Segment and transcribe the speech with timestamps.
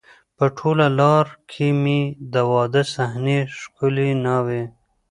[0.37, 1.99] په ټوله لار کې مې
[2.33, 4.63] د واده صحنې، ښکلې ناوې،